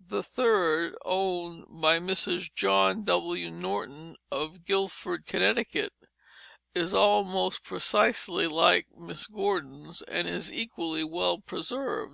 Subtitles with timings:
[0.00, 2.48] The third, owned by Mrs.
[2.54, 3.50] John W.
[3.50, 5.92] Norton of Guildford, Connecticut,
[6.74, 12.06] is almost precisely like Miss Gordon's, and is equally well preserved.